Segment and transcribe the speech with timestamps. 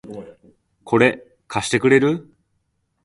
[0.83, 2.27] これ、貸してくれる？